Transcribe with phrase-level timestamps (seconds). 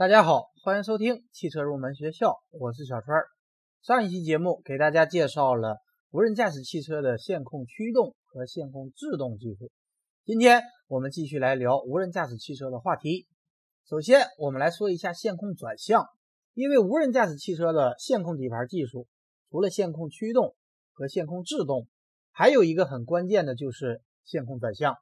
[0.00, 3.22] 大家好，欢迎收听汽车入门学校，我是小川。
[3.82, 5.76] 上一期节目给大家介绍了
[6.10, 9.70] 无人驾驶汽车的线控驱动和线控制动技术。
[10.24, 13.26] 今天我们继续来聊无人驾驶汽车的话题。
[13.86, 16.06] 首先，我们来说一下线控转向。
[16.54, 19.06] 因为无人驾驶汽车的线控底盘技术，
[19.50, 20.56] 除了线控驱动
[20.94, 21.86] 和线控制动，
[22.30, 24.96] 还有一个很关键的就是线控转向。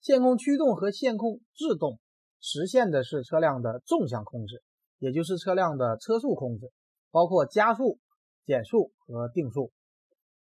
[0.00, 1.98] 线控驱动和线控制动。
[2.40, 4.62] 实现的是车辆的纵向控制，
[4.98, 6.70] 也就是车辆的车速控制，
[7.10, 7.98] 包括加速、
[8.44, 9.72] 减速和定速；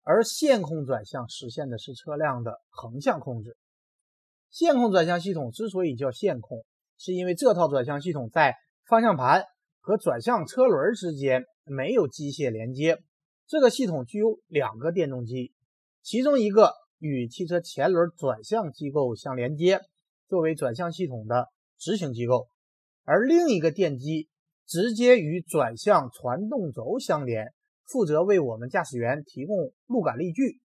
[0.02, 3.56] 而线控转向实现的是车辆的横向控制。
[4.50, 6.64] 线控转向系统之所以叫线控，
[6.96, 9.44] 是因为这套转向系统在方向盘
[9.80, 12.98] 和转向车轮之间没有机械连接。
[13.46, 15.52] 这个系统具有两个电动机，
[16.02, 19.80] 其中一个与汽车前轮转向机构相连接，
[20.28, 21.48] 作为转向系统的。
[21.80, 22.46] 执行机构，
[23.04, 24.28] 而另一个电机
[24.66, 27.54] 直接与转向传动轴相连，
[27.86, 30.60] 负责为我们驾驶员提供路感力矩。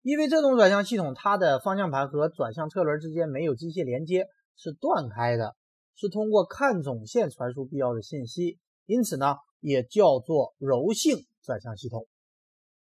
[0.00, 5.54] 因为这种转向系统，它的方向盘和转向车轮之间没有机械连接，是断开的，
[5.94, 12.08] 是通过看总线传输必要的信息，因此呢，也叫做柔性转向系统。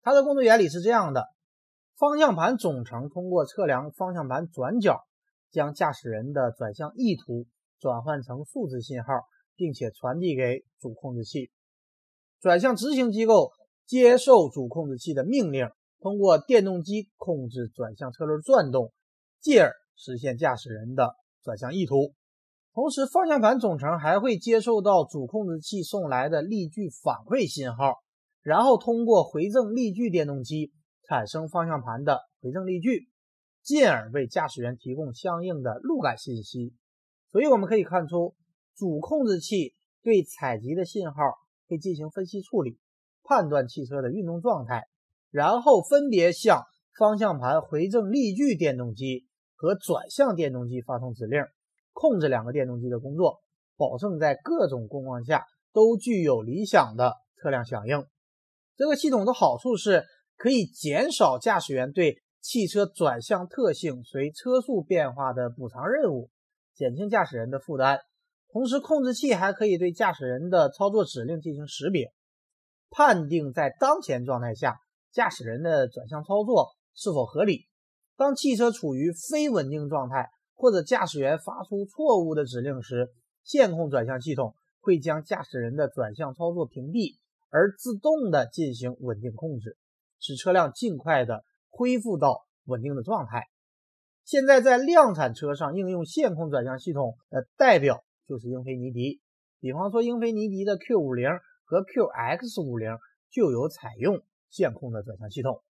[0.02, 1.26] 它的工作原理是这样的：
[1.96, 5.04] 方向盘总成通过测量方向盘转角。
[5.54, 7.46] 将驾驶人的转向意图
[7.78, 9.12] 转换成数字信号，
[9.54, 11.52] 并且传递给主控制器。
[12.40, 13.52] 转向执行机构
[13.86, 15.68] 接受主控制器的命令，
[16.00, 18.92] 通过电动机控制转向车轮转动，
[19.40, 22.12] 继而实现驾驶人的转向意图。
[22.72, 28.02] 同时，方向盘总成还会接受到主控制器送来的力矩反馈信号，
[28.42, 30.72] 然后通过回正力矩电动机
[31.06, 33.08] 产生方向盘的回正力矩。
[33.64, 36.74] 进而为驾驶员提供相应的路感信息，
[37.32, 38.36] 所以我们可以看出，
[38.76, 41.14] 主控制器对采集的信号
[41.66, 42.78] 会进行分析处理，
[43.22, 44.86] 判断汽车的运动状态，
[45.30, 46.62] 然后分别向
[46.98, 51.42] 方向盘回正力矩电动机和转向电动机发送指令，
[51.94, 53.40] 控制两个电动机的工作，
[53.78, 58.04] 保证在各种工况下都具有理想的车辆响应。
[58.76, 60.04] 这个系统的好处是
[60.36, 66.28] 可以减少驾驶员对汽车转向特性随车速变化的补偿任务，
[66.74, 68.00] 减轻驾驶人的负担。
[68.52, 72.12] 同时，控制器还可以对驾驶人的操作指令进行识别，
[72.90, 74.76] 判定在当前状态下
[75.10, 77.64] 驾驶人的转向操作是否合理。
[78.14, 83.08] 当汽车处于非稳定状态，或者驾驶员发出错误的指令时，
[83.42, 87.16] 线控转向系统会将驾驶人的转向操作屏蔽，
[87.48, 89.78] 而自动的进行稳定控制，
[90.20, 91.42] 使车辆尽快的。
[91.76, 93.48] 恢复到稳定的状态。
[94.24, 99.20] 现在在量产车上应用线控转向系统的代表就是英菲尼迪。
[99.60, 102.98] 比方说，英菲尼迪的 Q50 和 QX50
[103.30, 105.62] 就有采用线控的转向系统。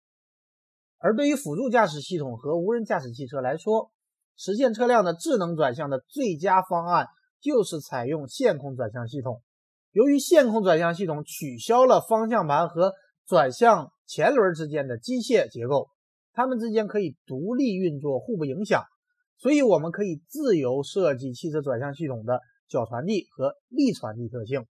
[0.99, 3.91] 而对于辅助驾驶系统和无人驾驶汽车来说，
[4.37, 7.09] 实现车辆的智能转向的最佳方案
[7.41, 9.43] 就是采用线控转向系统。
[9.93, 12.93] 由于线控转向系统取消了方向盘和
[13.27, 15.89] 转向前轮之间的机械结构。
[16.35, 18.83] 它们之间可以独立运作，互不影响，
[19.39, 24.67] 所以我们可以自由设计汽车转向系统的角传递和力传递特性。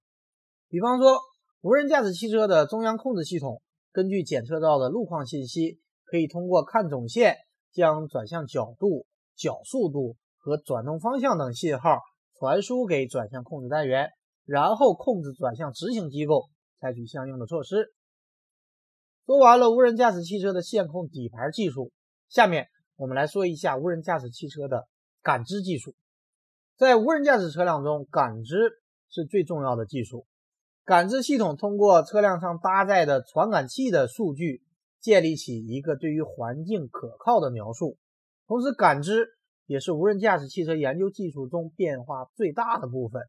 [0.68, 1.18] 比方说，
[1.62, 3.62] 无人驾驶汽车的中央控制系统
[3.94, 7.38] 根据检测到的路况信息，可以通过看总线
[7.72, 9.06] 将转向角度、
[9.38, 12.00] 角速度和转动方向等信号
[12.38, 14.10] 传输给转向控制单元，
[14.44, 16.50] 然后控制转向执行机构
[16.82, 17.94] 采取相应的措施。
[19.26, 21.94] 说完了无人驾驶汽车的线控底盘技术，
[22.28, 22.68] 下面
[22.98, 24.90] 我们来说一下无人驾驶汽车的
[25.22, 25.96] 感知技术。
[26.76, 30.26] 在无人驾驶车辆中，感知是最重要的技术。
[30.84, 34.62] 感知系统通过车辆上搭载的传感器的数据，
[35.00, 37.98] 建立起一个对于环境可靠的描述。
[38.46, 39.30] 同时，感知
[39.66, 43.22] 也是无人驾驶汽车研究技术中变化最大的部分，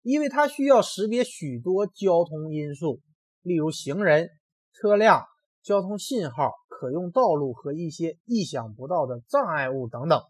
[0.00, 3.02] 因为它需要识别许多交通因素，
[3.42, 4.30] 例如行人、
[4.72, 5.26] 车辆。
[5.64, 10.22] 交通信号、可用道路和一些意想不到的障碍物等等。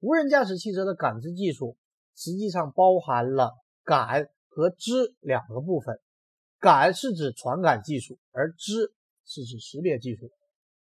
[0.00, 1.76] 无人驾驶汽车的感知技术
[2.16, 3.52] 实际上包含了
[3.84, 6.00] 感和知两个部分。
[6.58, 8.94] 感是指传感技术，而知
[9.26, 10.30] 是指识别技术。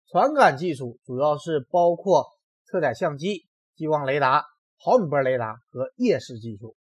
[0.09, 2.25] 传感技术主要是包括
[2.65, 3.45] 车载相机、
[3.75, 4.43] 激光雷达、
[4.77, 6.75] 毫米波雷达和夜视技术，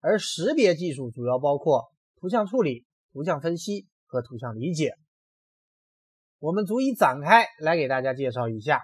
[0.00, 1.90] 而识别技术主要包括
[2.20, 4.94] 图像处理、图像分析和图像理解。
[6.46, 8.82] 我们逐一展开来给大家介绍一下。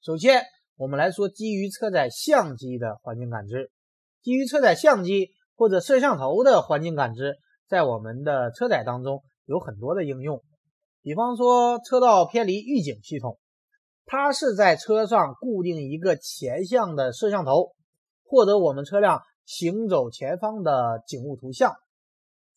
[0.00, 0.44] 首先，
[0.76, 3.70] 我们来说基于车载相机的环境感知。
[4.22, 7.36] 基于车载相机或者摄像头的环境感知，
[7.68, 10.42] 在我们的车载当中有很多的应用。
[11.02, 13.38] 比方说车道偏离预警系统，
[14.06, 17.72] 它是在车上固定一个前向的摄像头，
[18.24, 21.74] 获得我们车辆行走前方的景物图像，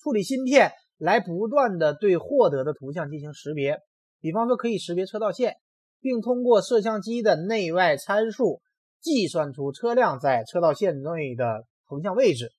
[0.02, 3.80] 处理芯片来不断的对获得的图像进行识别。
[4.20, 5.58] 比方说可以识别车道线，
[6.00, 8.62] 并通过摄像机的内外参数
[9.00, 12.52] 计算出车辆在车道线内的横向位置。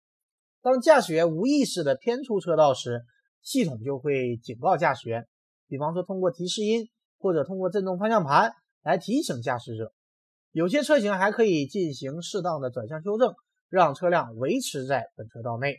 [0.62, 3.05] 当驾驶员无意识的偏出车道时，
[3.43, 5.26] 系统就会警告驾驶员。
[5.69, 6.88] 比方说通过提示音
[7.19, 9.93] 或者通过震动方向盘来提醒驾驶者。
[10.53, 13.35] 有些车型还可以进行适当的转向修正，
[13.69, 15.76] 让车辆维持在本车道内。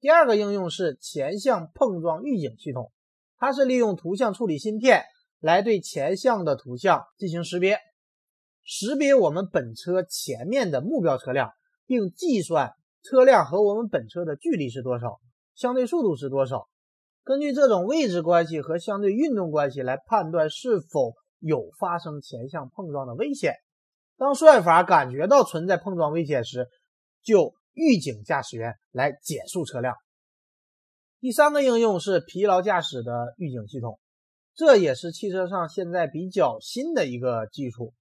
[0.00, 2.92] 第二个应用是前向碰撞预警系统，
[3.38, 5.04] 它是利用图像处理芯片
[5.40, 7.78] 来对前向的图像进行识别，
[8.64, 11.50] 识别我们本车前面的目标车辆，
[11.86, 12.72] 并计算。
[13.02, 15.20] 车辆和我们本车的距离是多少？
[15.54, 16.66] 相对速度是多少？
[17.22, 23.54] 根据这种位置关系和相对运动关系来判断是否有发生前向碰撞的危险。
[24.16, 26.66] 当算法感觉到存在碰撞危险时，
[27.22, 29.94] 就预警驾驶员来减速车辆。
[31.18, 33.98] 第三个应用是疲劳驾驶的预警系统，
[34.54, 37.94] 这也是汽车上现在比较新的一个技术。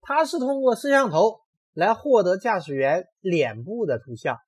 [0.00, 1.40] 它是通过摄像头
[1.72, 4.38] 来获得驾驶员脸部的图像。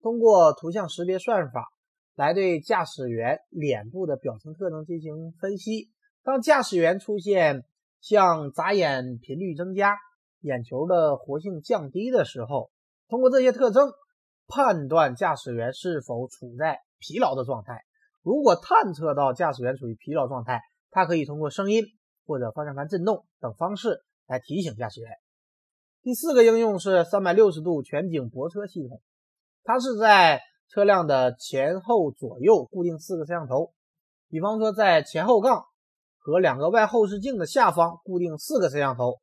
[0.00, 1.66] 通过图像识别算法
[2.14, 5.90] 来对驾驶员脸部的表情特征进行分析。
[6.22, 7.64] 当驾驶员出现
[8.00, 9.96] 像眨眼频率增加、
[10.40, 12.70] 眼球的活性降低的时候，
[13.08, 13.92] 通过这些特征
[14.46, 17.84] 判断驾驶员是否处在疲劳的状态。
[18.22, 20.60] 如果探测到驾驶员处于疲劳状态，
[20.90, 21.84] 它可以通过声音
[22.26, 25.10] 或者方向盘震动等方式来提醒驾驶员。
[26.02, 29.00] 第四个应用是三百六十度全景泊车系统。
[29.64, 33.72] 它是在车辆的前后左右固定四个摄像头，
[34.28, 35.64] 比方说在前后杠
[36.18, 39.20] 和两个外后视镜的下方固定四个摄像头，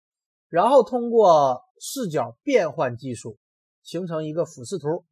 [0.50, 3.38] 然后通过视角变换技术
[3.82, 5.04] 形成一个俯视图，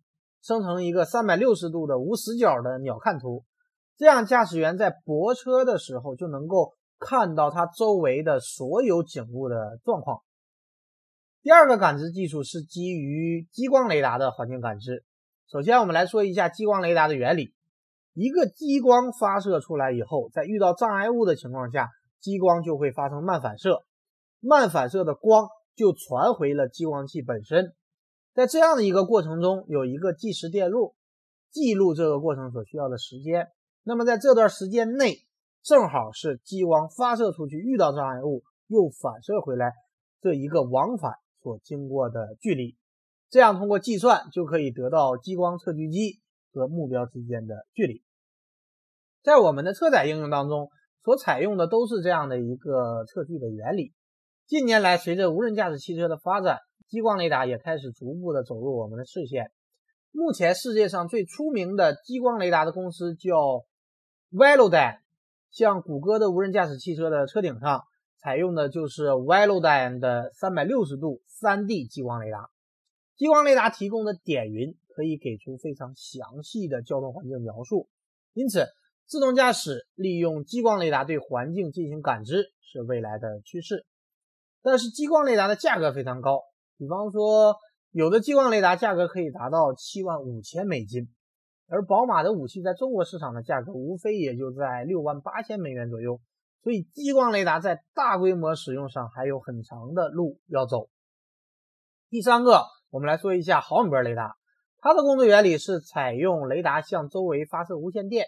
[0.41, 3.45] 生成一个三百六十度的无死角的鸟瞰图，
[3.97, 10.21] 这样驾驶员在泊车的时候就能够看到它周围的所有景物的状况。
[11.43, 15.03] 第二个感知技术是基于激光雷达的环境感知。
[15.47, 17.53] 首先，我们来说一下激光雷达的原理。
[18.13, 21.89] 一个激光发射出来以后，在遇到障碍物的情况下，
[22.19, 23.83] 激光就会发生慢反射，
[24.39, 27.73] 慢反射的光就传回了激光器本身。
[28.33, 30.95] 在这样的一个过程中，有一个计时电路
[31.51, 33.49] 记录这个过程所需要的时间。
[33.83, 35.25] 那么在这段时间内，
[35.61, 39.73] 正好是激光发射出去遇到障碍物又反射回来
[40.21, 42.77] 这一个往返所经过的距离。
[43.29, 46.19] 这样通过计算就可以得到激光测距机
[46.53, 48.03] 和目标之间的距离。
[49.23, 50.69] 在我们的车载应用当中，
[51.03, 53.93] 所采用的都是这样的一个测距的原理。
[54.47, 56.59] 近年来，随着无人驾驶汽车的发展，
[56.91, 59.49] 激光雷达也开始逐步的走入我们的视线。
[60.11, 63.63] 目前世界上最出名的激光雷达的公司叫
[64.29, 64.99] Velodyne，
[65.51, 67.85] 像谷歌的无人驾驶汽车的车顶上
[68.21, 72.49] 采用的就是 Velodyne 的三百六十度 3D 激光雷达。
[73.15, 77.87] 激光雷达提供的点云可以给出非常详细的交通环境描述，
[78.33, 78.67] 因此
[79.05, 83.85] 自动驾驶利用激光雷达对环境进行感知是未来的趋势。
[84.61, 86.41] 但是激光雷达的价格非常高，
[86.81, 87.57] 比方说
[87.91, 91.07] 有的激光雷达价格可以达到七万五千美金，
[91.67, 96.19] 而宝马的武器在中国市场的价格无非也就在六万八千美元左右，
[96.63, 100.89] 所以激光雷达在大规模使用上还有很长的路要走。
[102.09, 102.63] 第三个。
[102.89, 104.35] 我们来说一下毫米波雷达，
[104.79, 108.25] 它的工作原理是采用雷达向周围发射无线电，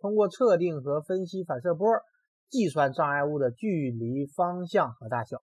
[0.00, 1.86] 通过测定和分析反射波，
[2.48, 5.40] 计算障碍物的距离、方向和大小。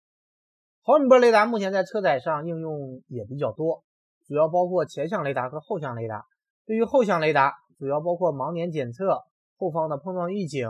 [0.88, 3.84] 毫米波雷达目前在车载上应用也比较多，
[4.26, 6.24] 主要包括前向雷达和后向雷达。
[6.66, 9.20] 对于后向雷达，主要包括盲点检测、
[9.58, 10.66] 后方的碰撞预警、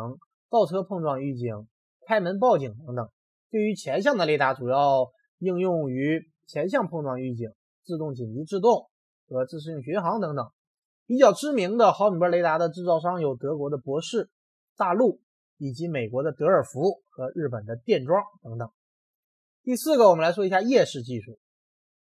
[0.49, 1.67] 倒车碰撞预警、
[2.07, 3.07] 开门报警等等。
[3.51, 5.07] 对于前向的雷达，主要
[5.37, 7.51] 应用于前向碰撞预警。
[7.85, 8.87] 自动紧急制动
[9.29, 10.47] 和自适应巡航等等，
[11.05, 14.31] 比较知名的毫米波雷达的制造商有德国的博世、
[14.75, 15.21] 大陆
[15.59, 18.67] 以及美国的德尔福和日本的电装等等。
[19.67, 21.39] 第四个，我们来说一下夜视技术。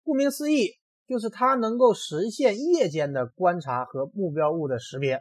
[0.01, 5.19] 顾名思义，就是它能够实现夜间的观察和目标物的识别。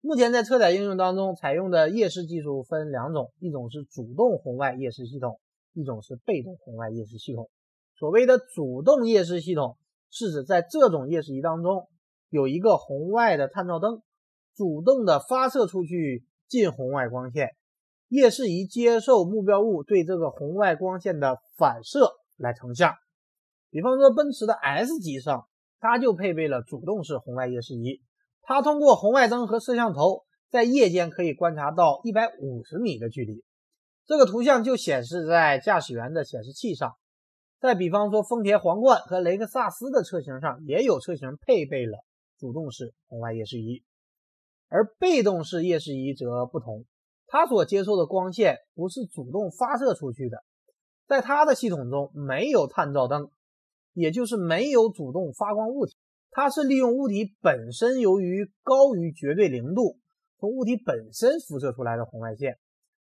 [0.00, 5.40] 目前在车载应用当中采用的夜视技术分两种，一种是主动红外夜视系统，
[5.72, 7.50] 一种是被动红外夜视系统。
[7.98, 9.76] 所谓的主动夜视系统，
[10.08, 11.88] 是指在这种夜视仪当中，
[12.28, 14.02] 有一个红外的探照灯，
[14.54, 17.56] 主动的发射出去近红外光线，
[18.08, 22.94] 夜视仪接受目标物对这个红外光线的反射来成像。
[23.70, 25.48] 比方说奔驰的 S 级上，
[25.80, 28.00] 它就配备了主动式红外夜视仪，
[28.42, 33.42] 它通过红外灯和摄像头，在夜间可以观察到一百五十米的距离。
[34.06, 36.92] 这个图像就显示在驾驶员的显示器上。
[37.58, 42.04] 再比方说，丰田皇冠和雷克萨斯的车型上也有车型配备了
[42.38, 43.82] 主动式红外夜视仪，
[44.68, 46.84] 而被动式夜视仪则不同，
[47.26, 50.44] 它所接受的光线不是主动发射出去的，
[51.06, 53.30] 在它的系统中没有探照灯，
[53.92, 55.96] 也就是没有主动发光物体，
[56.30, 59.98] 它是利用物体本身由于高于绝对零度，
[60.38, 62.58] 从物体本身辐射出来的红外线。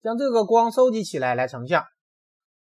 [0.02, 1.84] 将这个光收集起来来成像，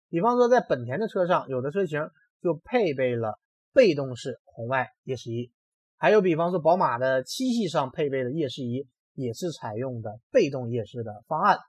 [0.09, 2.09] 比方说在本田的车上，有的车型
[2.41, 3.39] 就配备了
[3.71, 5.49] 被动式红外夜视仪，
[5.95, 8.87] 还有比方说宝马的七系上配备的夜视仪
[9.21, 11.59] 也是采用的被动夜视的方案。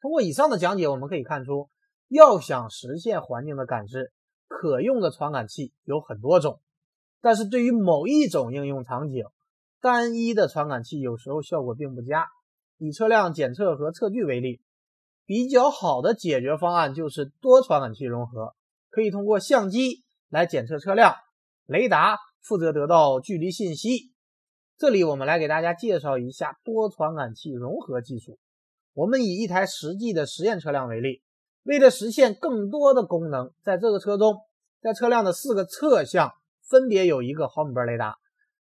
[0.00, 1.70] 通过以上的讲解，我们可以看出，
[2.08, 4.12] 要想实现环境的感知，
[4.48, 6.60] 可用的传感器有很多种，
[7.20, 9.24] 但是对于某一种应用场景，
[9.80, 12.26] 单一的传感器有时候效果并不佳。
[12.78, 14.60] 以车辆检测和测距为例。
[15.26, 18.54] 比较好的解决方案就是多传感器融合，
[18.90, 21.14] 可以通过相机来检测车辆，
[21.64, 24.12] 雷达负责得到距离信息。
[24.76, 28.38] 这里我们来给大家介绍一下多传感器融合技术。
[28.92, 31.22] 我们以一台实际的实验车辆为例，
[31.62, 34.38] 为了实现更多的功能，在这个车中，
[34.80, 36.32] 在车辆的四个侧向
[36.68, 38.16] 分别有一个毫米波雷达，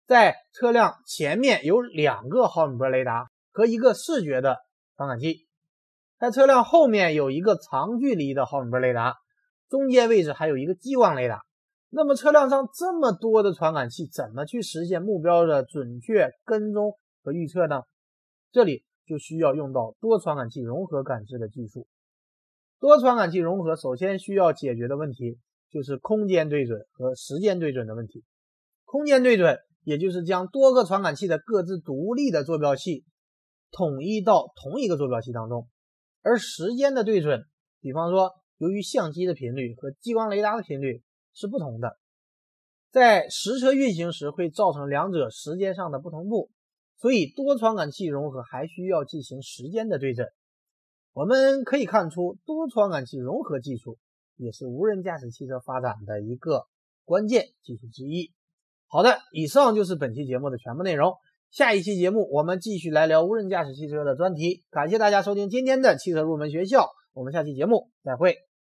[0.06, 4.58] 在车辆前面有两个毫米波雷达和一个视觉的
[4.96, 5.48] 传感器。
[6.20, 9.16] 在车辆后面有一个长距离的毫米波雷达，
[9.70, 11.42] 中间位置还有一个激光雷达。
[11.98, 16.92] 那么车辆上这么多的传感器，怎么去实现目标的准确跟踪
[17.24, 17.84] 和预测呢？
[18.52, 21.88] 这里就需要用到多传感器融合感知的技术。
[22.82, 25.40] 多传感器融合首先需要解决的问题
[25.72, 28.26] 就是空间对准和时间对准的问题。
[28.84, 33.06] 空间对准，也就是将多个传感器的各自独立的坐标系
[33.72, 35.70] 统一到同一个坐标系当中。
[36.22, 37.46] 而时间的对准，
[37.80, 41.02] 比方说，由于相机的频率和激光雷达的频率
[41.36, 41.98] 是不同的，
[42.92, 46.50] 在实车运行时会造成两者时间上的不同步，
[46.98, 50.30] 所以多传感器融合还需要进行时间的对准。
[51.12, 53.98] 我们可以看出，多传感器融合技术
[54.38, 56.66] 也是无人驾驶汽车发展的一个
[57.04, 58.32] 关键技术之一。
[58.88, 61.14] 好的，以上就是本期节目的全部内容。
[61.52, 64.64] 下一期节目，我们继续来聊无人驾驶汽车的专题。
[64.70, 68.38] 感谢大家收听今天的汽车入门学校，我们下期节目再会。